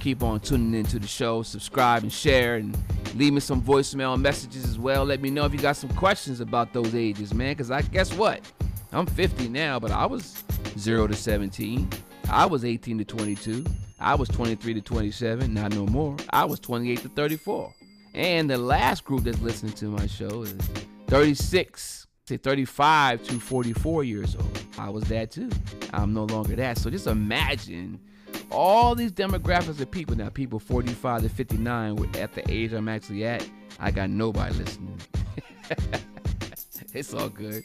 keep 0.00 0.24
on 0.24 0.40
tuning 0.40 0.74
into 0.74 0.98
the 0.98 1.06
show, 1.06 1.42
subscribe 1.42 2.02
and 2.02 2.12
share, 2.12 2.56
and 2.56 2.76
leave 3.14 3.32
me 3.32 3.38
some 3.38 3.62
voicemail 3.62 4.20
messages 4.20 4.64
as 4.64 4.80
well. 4.80 5.04
Let 5.04 5.22
me 5.22 5.30
know 5.30 5.44
if 5.44 5.52
you 5.52 5.60
got 5.60 5.76
some 5.76 5.90
questions 5.90 6.40
about 6.40 6.72
those 6.72 6.96
ages, 6.96 7.32
man. 7.32 7.52
Because 7.52 7.70
I 7.70 7.82
guess 7.82 8.12
what, 8.12 8.40
I'm 8.90 9.06
50 9.06 9.48
now, 9.48 9.78
but 9.78 9.92
I 9.92 10.06
was 10.06 10.42
zero 10.76 11.06
to 11.06 11.14
17. 11.14 11.88
I 12.28 12.46
was 12.46 12.64
18 12.64 12.98
to 12.98 13.04
22. 13.04 13.64
I 14.00 14.14
was 14.14 14.28
23 14.28 14.74
to 14.74 14.80
27, 14.80 15.54
not 15.54 15.74
no 15.74 15.86
more. 15.86 16.16
I 16.30 16.44
was 16.44 16.60
28 16.60 17.00
to 17.02 17.08
34. 17.10 17.74
And 18.14 18.48
the 18.48 18.58
last 18.58 19.04
group 19.04 19.24
that's 19.24 19.40
listening 19.40 19.72
to 19.74 19.86
my 19.86 20.06
show 20.06 20.42
is 20.42 20.54
36 21.08 22.06
to 22.26 22.38
35 22.38 23.22
to 23.24 23.40
44 23.40 24.04
years 24.04 24.36
old. 24.36 24.58
I 24.78 24.88
was 24.88 25.04
that 25.04 25.30
too. 25.30 25.50
I'm 25.92 26.12
no 26.12 26.24
longer 26.24 26.56
that. 26.56 26.78
So 26.78 26.90
just 26.90 27.06
imagine 27.06 28.00
all 28.50 28.94
these 28.94 29.12
demographics 29.12 29.80
of 29.80 29.90
people 29.90 30.16
now, 30.16 30.28
people 30.28 30.58
45 30.58 31.22
to 31.22 31.28
59 31.28 32.10
at 32.16 32.32
the 32.32 32.50
age 32.50 32.72
I'm 32.72 32.88
actually 32.88 33.24
at. 33.24 33.48
I 33.80 33.90
got 33.90 34.10
nobody 34.10 34.54
listening. 34.54 35.00
it's 36.92 37.12
all 37.12 37.28
good. 37.28 37.64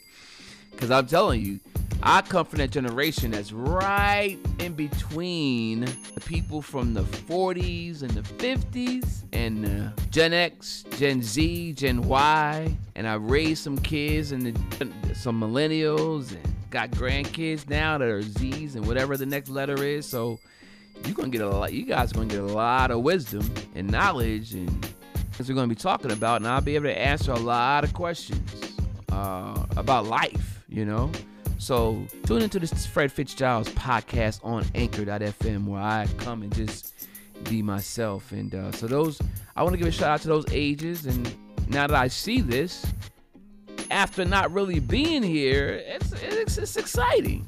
Because 0.72 0.92
I'm 0.92 1.08
telling 1.08 1.42
you, 1.46 1.60
I 2.02 2.22
come 2.22 2.46
from 2.46 2.60
that 2.60 2.72
generation 2.72 3.32
that's 3.32 3.52
right 3.52 4.38
in 4.60 4.74
between 4.74 5.82
the 5.82 6.22
people 6.26 6.62
from 6.62 6.94
the 6.94 7.04
40s 7.04 8.02
and 8.02 8.12
the 8.12 8.22
50s 8.22 9.24
and 9.34 9.66
uh, 9.66 9.92
Gen 10.10 10.34
X, 10.34 10.86
Gen 10.98 11.22
Z, 11.22 11.74
Gen 11.74 12.02
Y, 12.04 12.78
and 12.96 13.08
I 13.08 13.16
raised 13.16 13.64
some 13.64 13.78
kids 13.78 14.32
and 14.32 14.58
some 15.14 15.42
millennials 15.42 16.32
and 16.32 16.54
got 16.70 16.92
grandkids 16.92 17.68
now 17.70 17.98
that 17.98 18.08
are 18.08 18.22
Z's 18.22 18.76
and 18.76 18.88
whatever 18.88 19.18
the 19.18 19.26
next 19.26 19.50
letter 19.50 19.84
is. 19.84 20.06
So 20.06 20.40
you're 21.06 21.16
gonna 21.16 21.30
get 21.30 21.42
a 21.42 21.50
lot. 21.50 21.74
You 21.74 21.86
guys 21.86 22.12
are 22.12 22.16
gonna 22.16 22.28
get 22.28 22.40
a 22.40 22.44
lot 22.44 22.92
of 22.92 23.02
wisdom 23.02 23.50
and 23.76 23.90
knowledge 23.90 24.54
and 24.54 24.70
things 25.34 25.50
we're 25.50 25.56
gonna 25.56 25.68
be 25.68 25.76
talking 25.76 26.12
about, 26.12 26.38
and 26.38 26.48
I'll 26.48 26.62
be 26.62 26.76
able 26.76 26.86
to 26.86 26.98
answer 26.98 27.32
a 27.32 27.40
lot 27.40 27.84
of 27.84 27.94
questions 27.94 28.74
uh, 29.12 29.66
about 29.78 30.06
life. 30.06 30.64
You 30.70 30.86
know. 30.86 31.12
So 31.60 32.08
tune 32.26 32.42
into 32.42 32.58
this 32.58 32.86
Fred 32.88 33.14
Fistzgiles 33.14 33.68
podcast 33.72 34.40
on 34.46 34.66
Anchor.fm 34.76 35.66
where 35.66 35.82
I 35.82 36.08
come 36.18 36.42
and 36.42 36.56
just 36.56 37.08
be 37.50 37.62
myself. 37.62 38.32
And 38.32 38.56
uh, 38.56 38.72
so 38.72 38.88
those, 38.88 39.22
I 39.58 39.64
want 39.64 39.74
to 39.74 39.78
give 39.78 39.88
a 39.88 39.92
shout 39.92 40.10
out 40.10 40.22
to 40.22 40.30
those 40.30 40.46
ages. 40.52 41.06
And 41.06 41.36
now 41.68 41.86
that 41.86 41.98
I 41.98 42.08
see 42.08 42.40
this, 42.40 42.86
after 43.92 44.24
not 44.24 44.52
really 44.54 44.80
being 44.80 45.22
here, 45.22 45.84
it's, 45.86 46.14
it's, 46.14 46.58
it's 46.58 46.78
exciting. 46.78 47.46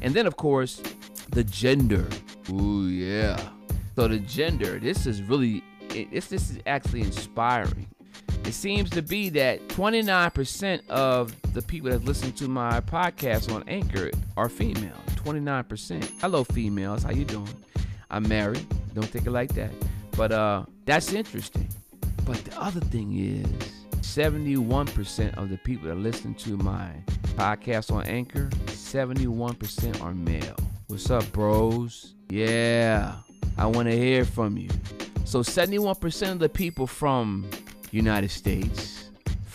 And 0.00 0.14
then 0.14 0.26
of 0.26 0.38
course, 0.38 0.82
the 1.28 1.44
gender. 1.44 2.08
Ooh 2.50 2.86
yeah. 2.86 3.38
So 3.94 4.08
the 4.08 4.20
gender, 4.20 4.78
this 4.78 5.04
is 5.04 5.22
really 5.22 5.62
it, 5.90 6.10
this 6.10 6.28
this 6.28 6.50
is 6.50 6.60
actually 6.64 7.02
inspiring. 7.02 7.86
It 8.44 8.52
seems 8.52 8.90
to 8.90 9.02
be 9.02 9.28
that 9.30 9.68
29% 9.68 10.88
of 10.88 11.34
the 11.54 11.62
people 11.62 11.90
that 11.90 12.04
listen 12.04 12.32
to 12.32 12.48
my 12.48 12.80
podcast 12.80 13.52
on 13.54 13.62
Anchor 13.68 14.10
are 14.36 14.48
female. 14.48 14.96
29%. 15.16 16.10
Hello, 16.20 16.44
females. 16.44 17.02
How 17.02 17.10
you 17.10 17.24
doing? 17.24 17.48
I'm 18.10 18.28
married. 18.28 18.66
Don't 18.94 19.10
take 19.12 19.26
it 19.26 19.30
like 19.30 19.54
that. 19.54 19.70
But 20.16 20.32
uh, 20.32 20.64
that's 20.84 21.12
interesting. 21.12 21.68
But 22.24 22.44
the 22.44 22.60
other 22.60 22.80
thing 22.80 23.16
is, 23.18 23.46
71% 24.00 25.34
of 25.36 25.50
the 25.50 25.58
people 25.58 25.88
that 25.88 25.96
listen 25.96 26.34
to 26.34 26.56
my 26.56 26.90
podcast 27.36 27.92
on 27.92 28.04
Anchor, 28.04 28.48
71% 28.66 30.02
are 30.02 30.14
male. 30.14 30.56
What's 30.88 31.10
up, 31.10 31.30
bros? 31.30 32.14
Yeah, 32.28 33.14
I 33.56 33.66
want 33.66 33.88
to 33.88 33.96
hear 33.96 34.24
from 34.24 34.56
you. 34.56 34.70
So 35.24 35.40
71% 35.40 36.32
of 36.32 36.38
the 36.40 36.48
people 36.48 36.88
from 36.88 37.48
United 37.90 38.30
States, 38.30 39.10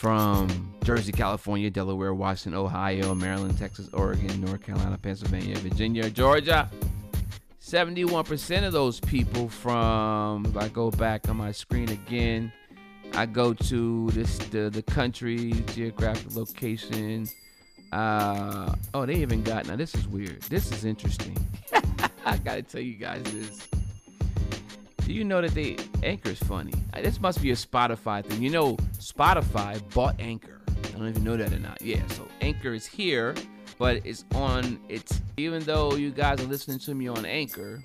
from 0.05 0.71
Jersey, 0.83 1.11
California, 1.11 1.71
Delaware, 1.71 2.13
Washington, 2.13 2.59
Ohio, 2.59 3.15
Maryland, 3.15 3.57
Texas, 3.57 3.89
Oregon, 3.93 4.39
North 4.41 4.61
Carolina, 4.61 4.97
Pennsylvania, 4.97 5.57
Virginia, 5.57 6.09
Georgia. 6.09 6.69
71% 7.59 8.67
of 8.67 8.73
those 8.73 8.99
people 8.99 9.49
from, 9.49 10.45
if 10.45 10.57
I 10.57 10.67
go 10.67 10.91
back 10.91 11.27
on 11.27 11.37
my 11.37 11.51
screen 11.51 11.89
again, 11.89 12.51
I 13.13 13.25
go 13.25 13.53
to 13.53 14.09
this 14.11 14.37
the, 14.37 14.69
the 14.69 14.83
country, 14.83 15.53
geographic 15.73 16.35
location. 16.35 17.27
Uh, 17.91 18.75
oh, 18.93 19.07
they 19.07 19.15
even 19.15 19.41
got, 19.41 19.65
now 19.65 19.75
this 19.75 19.95
is 19.95 20.07
weird. 20.07 20.41
This 20.43 20.71
is 20.71 20.85
interesting. 20.85 21.35
I 22.25 22.37
gotta 22.37 22.61
tell 22.61 22.81
you 22.81 22.93
guys 22.93 23.23
this. 23.23 23.67
Do 25.05 25.13
you 25.13 25.23
know 25.23 25.39
that 25.39 25.53
they 25.53 25.77
Anchor 26.01 26.31
is 26.31 26.39
funny? 26.39 26.73
This 26.95 27.21
must 27.21 27.39
be 27.39 27.51
a 27.51 27.55
Spotify 27.55 28.25
thing. 28.25 28.41
You 28.41 28.49
know, 28.49 28.75
Spotify 28.97 29.79
bought 29.93 30.15
Anchor. 30.19 30.61
I 30.67 30.97
don't 30.97 31.07
even 31.07 31.23
know 31.23 31.37
that 31.37 31.53
or 31.53 31.59
not. 31.59 31.79
Yeah, 31.79 32.01
so 32.09 32.27
Anchor 32.41 32.73
is 32.73 32.87
here, 32.87 33.35
but 33.77 34.03
it's 34.03 34.25
on. 34.33 34.79
It's 34.89 35.21
even 35.37 35.63
though 35.63 35.93
you 35.93 36.09
guys 36.09 36.41
are 36.41 36.47
listening 36.47 36.79
to 36.79 36.95
me 36.95 37.07
on 37.07 37.23
Anchor, 37.23 37.83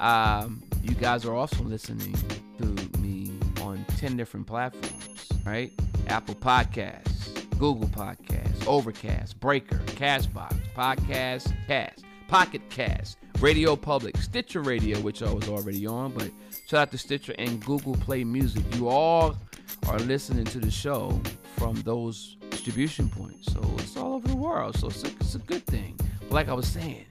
um, 0.00 0.62
you 0.82 0.94
guys 0.94 1.26
are 1.26 1.34
also 1.34 1.62
listening 1.62 2.14
to 2.58 2.98
me 3.00 3.38
on 3.60 3.84
ten 3.98 4.16
different 4.16 4.46
platforms, 4.46 5.28
right? 5.44 5.72
Apple 6.06 6.36
Podcasts, 6.36 7.48
Google 7.58 7.88
Podcasts, 7.88 8.66
Overcast, 8.66 9.38
Breaker, 9.40 9.76
Castbox, 9.88 10.56
Podcast 10.74 11.52
Cast, 11.66 12.02
Pocket 12.28 12.62
Cast, 12.70 13.18
Radio 13.40 13.74
Public, 13.74 14.18
Stitcher 14.18 14.60
Radio, 14.60 15.00
which 15.00 15.22
I 15.22 15.32
was 15.32 15.48
already 15.48 15.86
on, 15.86 16.12
but 16.12 16.30
shout 16.66 16.82
out 16.82 16.90
to 16.90 16.98
Stitcher 16.98 17.34
and 17.38 17.64
Google 17.64 17.94
Play 17.94 18.22
Music. 18.22 18.62
You 18.74 18.88
all 18.88 19.34
are 19.88 19.98
listening 20.00 20.44
to 20.44 20.58
the 20.58 20.70
show 20.70 21.18
from 21.56 21.76
those 21.76 22.36
distribution 22.50 23.08
points, 23.08 23.50
so 23.50 23.60
it's 23.78 23.96
all 23.96 24.12
over 24.14 24.28
the 24.28 24.36
world. 24.36 24.76
So 24.76 24.88
it's 24.88 25.04
a, 25.04 25.06
it's 25.06 25.34
a 25.36 25.38
good 25.38 25.64
thing. 25.64 25.98
But 26.20 26.32
like 26.32 26.48
I 26.50 26.52
was 26.52 26.68
saying, 26.68 27.06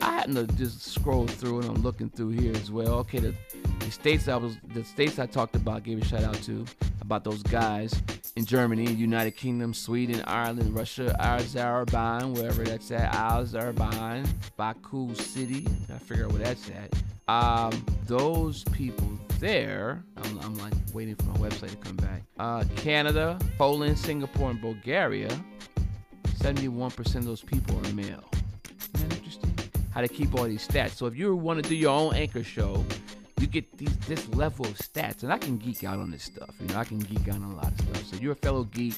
I 0.00 0.12
happened 0.12 0.36
to 0.36 0.46
just 0.56 0.80
scroll 0.86 1.26
through 1.26 1.60
and 1.60 1.68
I'm 1.68 1.82
looking 1.82 2.08
through 2.08 2.30
here 2.30 2.54
as 2.56 2.70
well. 2.70 2.94
Okay, 3.00 3.18
the, 3.18 3.34
the 3.80 3.90
states 3.90 4.26
I 4.26 4.36
was 4.36 4.56
the 4.72 4.84
states 4.84 5.18
I 5.18 5.26
talked 5.26 5.54
about 5.54 5.82
gave 5.82 6.00
a 6.00 6.04
shout 6.06 6.24
out 6.24 6.40
to 6.44 6.64
about 7.02 7.24
those 7.24 7.42
guys 7.42 8.02
in 8.36 8.44
Germany, 8.44 8.90
United 8.92 9.32
Kingdom, 9.32 9.72
Sweden, 9.72 10.22
Ireland, 10.26 10.74
Russia, 10.74 11.14
Azerbaijan, 11.20 12.34
wherever 12.34 12.64
that's 12.64 12.90
at, 12.90 13.14
Azerbaijan, 13.14 14.26
Baku 14.56 15.14
City. 15.14 15.66
I 15.92 15.98
figure 15.98 16.24
out 16.24 16.32
where 16.32 16.42
that's 16.42 16.68
at. 16.70 16.92
Um, 17.32 17.84
those 18.06 18.64
people 18.64 19.08
there, 19.38 20.02
I'm, 20.16 20.38
I'm 20.40 20.54
like 20.56 20.74
waiting 20.92 21.14
for 21.14 21.24
my 21.26 21.36
website 21.48 21.70
to 21.70 21.76
come 21.76 21.96
back. 21.96 22.22
Uh, 22.38 22.64
Canada, 22.74 23.38
Poland, 23.56 23.98
Singapore, 23.98 24.50
and 24.50 24.60
Bulgaria. 24.60 25.30
71% 26.38 27.16
of 27.16 27.24
those 27.24 27.40
people 27.40 27.78
are 27.78 27.92
male. 27.92 28.24
Isn't 28.94 29.08
that 29.08 29.16
interesting? 29.16 29.54
How 29.92 30.00
to 30.00 30.08
keep 30.08 30.34
all 30.34 30.44
these 30.44 30.66
stats. 30.66 30.90
So 30.90 31.06
if 31.06 31.16
you 31.16 31.34
want 31.36 31.62
to 31.62 31.68
do 31.68 31.76
your 31.76 31.92
own 31.92 32.14
anchor 32.14 32.42
show, 32.42 32.84
you 33.44 33.50
get 33.50 33.76
these 33.76 33.94
this 34.08 34.26
level 34.30 34.64
of 34.64 34.72
stats, 34.78 35.22
and 35.22 35.30
I 35.30 35.36
can 35.36 35.58
geek 35.58 35.84
out 35.84 35.98
on 35.98 36.10
this 36.10 36.22
stuff. 36.22 36.54
You 36.60 36.68
know, 36.68 36.78
I 36.78 36.84
can 36.84 36.98
geek 36.98 37.28
out 37.28 37.36
on 37.36 37.52
a 37.52 37.56
lot 37.56 37.72
of 37.72 37.78
stuff. 37.78 38.04
So 38.06 38.16
you're 38.16 38.32
a 38.32 38.36
fellow 38.36 38.64
geek, 38.64 38.96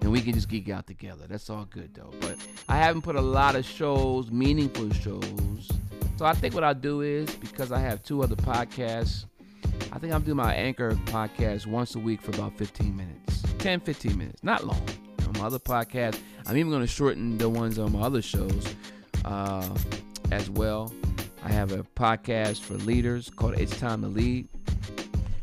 and 0.00 0.10
we 0.10 0.22
can 0.22 0.32
just 0.32 0.48
geek 0.48 0.70
out 0.70 0.86
together. 0.86 1.26
That's 1.28 1.50
all 1.50 1.66
good 1.66 1.94
though. 1.94 2.10
But 2.20 2.36
I 2.70 2.78
haven't 2.78 3.02
put 3.02 3.16
a 3.16 3.20
lot 3.20 3.54
of 3.54 3.66
shows, 3.66 4.30
meaningful 4.30 4.90
shows. 4.94 5.68
So 6.16 6.24
I 6.24 6.32
think 6.32 6.54
what 6.54 6.64
I'll 6.64 6.74
do 6.74 7.02
is 7.02 7.34
because 7.36 7.70
I 7.70 7.80
have 7.80 8.02
two 8.02 8.22
other 8.22 8.36
podcasts, 8.36 9.26
I 9.92 9.98
think 9.98 10.14
I'll 10.14 10.20
do 10.20 10.34
my 10.34 10.54
anchor 10.54 10.92
podcast 11.06 11.66
once 11.66 11.94
a 11.94 11.98
week 11.98 12.22
for 12.22 12.30
about 12.30 12.56
15 12.56 12.96
minutes, 12.96 13.42
10, 13.58 13.80
15 13.80 14.16
minutes, 14.16 14.42
not 14.42 14.64
long. 14.64 14.82
Know, 15.20 15.40
my 15.40 15.46
other 15.46 15.58
podcast, 15.58 16.18
I'm 16.46 16.56
even 16.56 16.70
going 16.70 16.82
to 16.82 16.86
shorten 16.86 17.36
the 17.36 17.48
ones 17.48 17.78
on 17.78 17.92
my 17.92 18.00
other 18.00 18.22
shows 18.22 18.74
uh, 19.26 19.68
as 20.30 20.48
well. 20.48 20.94
I 21.44 21.50
have 21.50 21.72
a 21.72 21.82
podcast 21.82 22.60
for 22.60 22.74
leaders 22.74 23.28
called 23.28 23.54
It's 23.54 23.76
Time 23.78 24.02
to 24.02 24.08
Lead. 24.08 24.48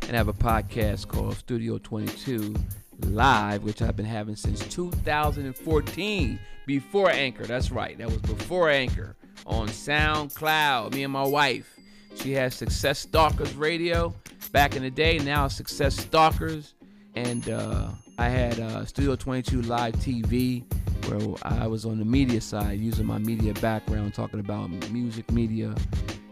And 0.04 0.12
I 0.12 0.16
have 0.16 0.30
a 0.30 0.34
podcast 0.34 1.08
called 1.08 1.36
Studio 1.36 1.78
22 1.78 2.56
Live, 3.02 3.64
which 3.64 3.82
I've 3.82 3.98
been 3.98 4.06
having 4.06 4.36
since 4.36 4.62
2014, 4.74 6.40
before 6.66 7.10
Anchor. 7.12 7.46
That's 7.46 7.70
right, 7.70 7.98
that 7.98 8.08
was 8.08 8.18
before 8.20 8.70
Anchor 8.70 9.18
on 9.46 9.68
SoundCloud. 9.68 10.94
Me 10.94 11.04
and 11.04 11.12
my 11.12 11.24
wife. 11.24 11.76
She 12.16 12.32
has 12.32 12.56
Success 12.56 13.00
Stalkers 13.00 13.54
Radio 13.56 14.14
back 14.52 14.76
in 14.76 14.84
the 14.84 14.92
day, 14.92 15.20
now 15.20 15.48
Success 15.48 15.96
Stalkers. 15.96 16.76
And 17.16 17.50
uh, 17.50 17.90
I 18.18 18.30
had 18.30 18.60
uh, 18.60 18.86
Studio 18.86 19.16
22 19.16 19.64
Live 19.64 19.96
TV, 19.96 20.64
where 21.10 21.36
I 21.44 21.68
was 21.68 21.86
on 21.86 22.00
the 22.00 22.06
media 22.06 22.42
side 22.42 22.80
using 22.80 23.06
my 23.06 23.18
media 23.18 23.54
background, 23.56 24.14
talking 24.14 24.40
about 24.40 24.70
music 24.92 25.32
media 25.32 25.74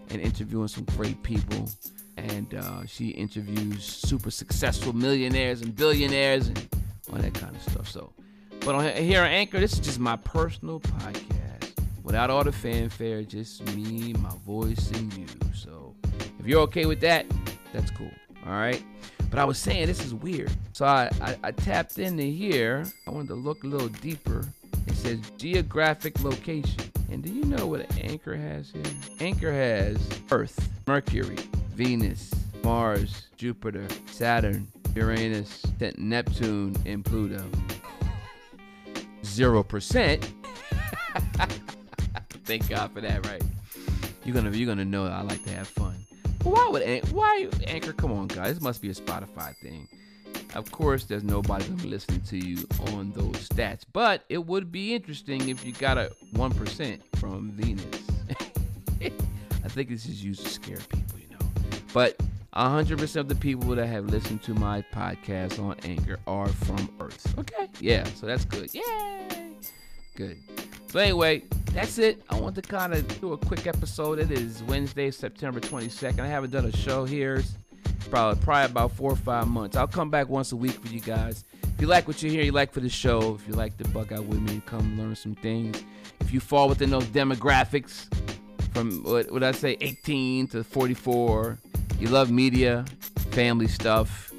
and 0.10 0.22
interviewing 0.22 0.67
some 0.67 0.86
great 0.96 1.22
people. 1.24 1.69
And 2.17 2.53
uh, 2.53 2.86
she 2.86 3.10
interviews 3.10 3.84
super 3.84 4.31
successful 4.31 4.93
millionaires 4.93 5.62
and 5.62 5.75
billionaires 5.75 6.48
and 6.48 6.67
all 7.12 7.19
that 7.19 7.34
kind 7.34 7.55
of 7.55 7.62
stuff. 7.62 7.89
So, 7.89 8.12
but 8.62 8.75
on 8.75 8.91
here 8.96 9.22
on 9.22 9.27
Anchor, 9.27 9.60
this 9.60 9.74
is 9.74 9.79
just 9.79 10.00
my 10.00 10.15
personal 10.15 10.79
podcast 10.79 11.79
without 12.03 12.29
all 12.29 12.43
the 12.43 12.51
fanfare, 12.51 13.24
just 13.24 13.63
me, 13.75 14.13
my 14.13 14.34
voice, 14.46 14.91
and 14.91 15.13
you. 15.13 15.25
So, 15.53 15.96
if 16.39 16.48
you're 16.48 16.62
okay 16.62 16.86
with 16.86 17.01
that, 17.01 17.25
that's 17.74 17.91
cool. 17.91 18.12
All 18.46 18.53
right. 18.53 18.84
But 19.29 19.39
I 19.39 19.46
was 19.46 19.57
saying 19.57 19.88
this 19.88 20.03
is 20.03 20.13
weird. 20.13 20.51
So 20.74 20.86
I, 20.86 21.10
I, 21.22 21.36
I 21.43 21.51
tapped 21.51 22.00
into 22.00 22.24
here. 22.24 22.86
I 23.05 23.12
wanted 23.12 23.27
to 23.29 23.36
look 23.36 23.63
a 23.63 23.67
little 23.67 23.89
deeper. 23.89 24.46
It 24.88 24.96
says 24.96 25.20
geographic 25.38 26.24
location. 26.24 26.82
And 27.10 27.24
do 27.24 27.32
you 27.32 27.44
know 27.44 27.67
what 27.67 27.89
Anchor 28.00 28.36
has 28.36 28.72
here? 28.72 28.84
Anchor 29.20 29.51
has 29.51 29.98
Earth, 30.32 30.70
Mercury, 30.88 31.38
Venus, 31.74 32.32
Mars, 32.63 33.27
Jupiter, 33.38 33.88
Saturn, 34.08 34.67
Uranus, 34.96 35.63
Neptune, 35.98 36.75
and 36.86 37.06
Pluto. 37.06 37.44
Zero 39.24 39.63
percent. 39.63 40.34
Thank 42.46 42.70
God 42.70 42.91
for 42.91 43.01
that, 43.01 43.25
right? 43.25 43.44
You're 44.25 44.36
gonna 44.36 44.51
you're 44.51 44.67
gonna 44.67 44.86
know 44.86 45.06
I 45.06 45.22
like 45.22 45.44
to 45.46 45.51
have 45.51 45.67
fun. 45.67 45.96
But 46.39 46.48
why 46.48 46.67
would 46.70 47.12
why 47.12 47.48
Anchor? 47.67 47.94
Come 47.94 48.12
on, 48.12 48.27
guys, 48.27 48.56
this 48.56 48.62
must 48.62 48.82
be 48.82 48.89
a 48.89 48.94
Spotify 48.94 49.56
thing. 49.58 49.88
Of 50.56 50.72
course, 50.72 51.06
there's 51.06 51.24
nobody 51.24 51.66
listening 51.86 52.22
to 52.22 52.38
you 52.38 52.66
on 52.94 53.12
those 53.12 53.50
stats, 53.50 53.84
but 53.94 54.24
it 54.30 54.46
would 54.46 54.72
be 54.72 54.96
interesting 54.96 55.50
if 55.50 55.66
you 55.66 55.74
got 55.74 55.98
a 55.98 56.12
one 56.32 56.51
percent 56.51 57.01
from 57.18 57.51
Venus. 57.51 57.86
I 59.01 59.70
think 59.70 59.89
this 59.89 60.06
is 60.06 60.24
used 60.24 60.44
to 60.44 60.50
scare 60.50 60.77
people, 60.77 61.20
you 61.20 61.30
know. 61.30 61.46
But 61.94 62.18
100% 62.56 63.16
of 63.18 63.27
the 63.27 63.36
people 63.36 63.70
that 63.75 63.86
have 63.86 64.06
listened 64.06 64.42
to 64.44 64.54
my 64.54 64.82
podcast 64.94 65.62
on 65.63 65.75
Anchor 65.84 66.18
are 66.25 66.48
from 66.48 66.89
Earth. 67.00 67.38
Okay, 67.38 67.70
yeah, 67.80 68.04
so 68.16 68.25
that's 68.25 68.46
good. 68.46 68.74
Yay! 68.74 69.51
Good. 70.16 70.38
So 70.89 71.00
anyway, 71.00 71.44
that's 71.74 72.00
it. 72.00 72.24
I 72.30 72.39
want 72.39 72.56
to 72.56 72.62
kind 72.63 72.94
of 72.94 73.22
do 73.22 73.34
a 73.34 73.38
quick 73.38 73.68
episode. 73.68 74.18
It 74.18 74.32
is 74.32 74.63
Wednesday, 74.63 75.12
September 75.12 75.60
22nd. 75.60 76.20
I 76.22 76.27
haven't 76.27 76.50
done 76.50 76.66
a 76.66 76.75
show 76.75 77.06
here 77.06 77.44
probably 78.09 78.41
probably 78.43 78.71
about 78.71 78.91
four 78.91 79.11
or 79.11 79.15
five 79.15 79.47
months. 79.47 79.75
I'll 79.77 79.87
come 79.87 80.09
back 80.09 80.29
once 80.29 80.51
a 80.51 80.55
week 80.55 80.73
for 80.73 80.87
you 80.87 80.99
guys. 80.99 81.43
If 81.63 81.81
you 81.81 81.87
like 81.87 82.07
what 82.07 82.23
you 82.23 82.31
hear, 82.31 82.43
you 82.43 82.51
like 82.51 82.71
for 82.71 82.79
the 82.79 82.89
show. 82.89 83.35
If 83.35 83.47
you 83.47 83.53
like 83.53 83.77
to 83.77 83.87
bug 83.89 84.11
out 84.11 84.25
with 84.25 84.41
me 84.41 84.53
and 84.53 84.65
come 84.65 84.97
learn 84.97 85.15
some 85.15 85.35
things. 85.35 85.83
If 86.21 86.33
you 86.33 86.39
fall 86.39 86.67
within 86.69 86.89
those 86.89 87.05
demographics 87.05 88.07
from 88.73 89.03
what 89.03 89.31
would 89.31 89.43
I 89.43 89.51
say 89.51 89.77
18 89.81 90.47
to 90.49 90.63
44, 90.63 91.57
you 91.99 92.07
love 92.07 92.31
media, 92.31 92.85
family 93.31 93.67
stuff, 93.67 94.31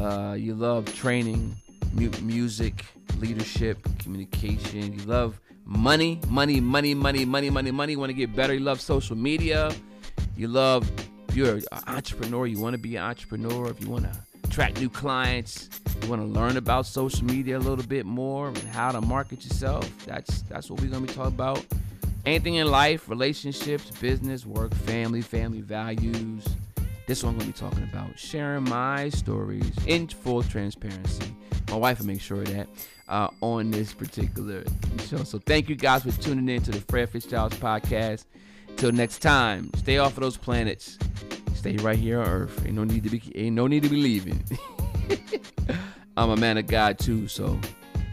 uh, 0.00 0.36
you 0.38 0.54
love 0.54 0.92
training, 0.94 1.56
mu- 1.92 2.10
music, 2.22 2.84
leadership, 3.18 3.86
communication. 3.98 4.98
You 4.98 5.04
love 5.04 5.40
money, 5.64 6.20
money, 6.28 6.60
money, 6.60 6.94
money, 6.94 7.24
money, 7.24 7.50
money, 7.50 7.70
money. 7.70 7.92
You 7.92 7.98
want 7.98 8.10
to 8.10 8.14
get 8.14 8.34
better. 8.34 8.54
You 8.54 8.60
love 8.60 8.80
social 8.80 9.16
media. 9.16 9.72
You 10.36 10.48
love 10.48 10.88
you're 11.38 11.54
an 11.54 11.62
entrepreneur, 11.86 12.48
you 12.48 12.58
want 12.58 12.74
to 12.74 12.78
be 12.78 12.96
an 12.96 13.04
entrepreneur, 13.04 13.70
if 13.70 13.80
you 13.80 13.88
want 13.88 14.02
to 14.02 14.18
attract 14.42 14.80
new 14.80 14.88
clients, 14.88 15.68
you 16.02 16.08
want 16.08 16.20
to 16.20 16.26
learn 16.26 16.56
about 16.56 16.84
social 16.84 17.24
media 17.24 17.56
a 17.56 17.60
little 17.60 17.84
bit 17.84 18.04
more 18.04 18.48
and 18.48 18.58
how 18.58 18.90
to 18.90 19.00
market 19.00 19.44
yourself. 19.44 19.88
That's 20.04 20.42
that's 20.42 20.68
what 20.68 20.80
we're 20.80 20.88
gonna 20.88 21.06
be 21.06 21.12
talking 21.12 21.34
about. 21.34 21.64
Anything 22.26 22.56
in 22.56 22.68
life, 22.68 23.08
relationships, 23.08 23.88
business, 24.00 24.44
work, 24.44 24.74
family, 24.74 25.20
family 25.20 25.60
values. 25.60 26.44
This 27.06 27.22
one 27.22 27.34
I'm 27.34 27.38
gonna 27.38 27.52
be 27.52 27.58
talking 27.58 27.84
about 27.84 28.18
sharing 28.18 28.64
my 28.64 29.08
stories 29.10 29.70
in 29.86 30.08
full 30.08 30.42
transparency. 30.42 31.36
My 31.70 31.76
wife 31.76 32.00
will 32.00 32.06
make 32.06 32.20
sure 32.20 32.42
of 32.42 32.52
that 32.52 32.68
uh, 33.08 33.28
on 33.40 33.70
this 33.70 33.92
particular 33.92 34.64
show. 35.06 35.22
So 35.22 35.38
thank 35.38 35.68
you 35.68 35.76
guys 35.76 36.02
for 36.02 36.10
tuning 36.20 36.48
in 36.48 36.62
to 36.62 36.72
the 36.72 36.80
Fred 36.80 37.12
Fistzgiles 37.12 37.54
podcast. 37.54 38.24
Till 38.76 38.92
next 38.92 39.20
time, 39.20 39.70
stay 39.76 39.98
off 39.98 40.12
of 40.12 40.20
those 40.20 40.36
planets. 40.36 40.98
Stay 41.58 41.76
right 41.78 41.98
here 41.98 42.20
on 42.20 42.28
Earth. 42.28 42.64
Ain't 42.64 42.76
no 42.76 42.84
need 42.84 43.02
to 43.02 43.10
be 43.10 43.20
ain't 43.34 43.56
no 43.56 43.66
need 43.66 43.82
to 43.82 43.88
be 43.88 43.96
leaving. 43.96 44.44
I'm 46.16 46.30
a 46.30 46.36
man 46.36 46.56
of 46.56 46.68
God 46.68 47.00
too, 47.00 47.26
so 47.26 47.58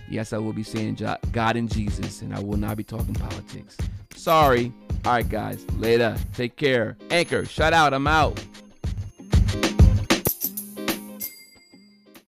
yes, 0.10 0.34
I 0.34 0.40
will 0.40 0.52
be 0.52 0.64
saying 0.64 0.98
God 1.32 1.56
and 1.56 1.72
Jesus, 1.72 2.24
and 2.24 2.34
I 2.34 2.40
will 2.40 2.58
not 2.58 2.76
be 2.76 2.84
talking 2.84 3.14
politics. 3.14 3.78
Sorry. 4.16 4.74
All 5.06 5.12
right, 5.12 5.30
guys. 5.30 5.64
Later. 5.78 6.18
Take 6.34 6.56
care. 6.56 6.98
Anchor. 7.12 7.46
Shout 7.46 7.72
out. 7.72 7.94
I'm 7.94 8.08
out. 8.08 8.44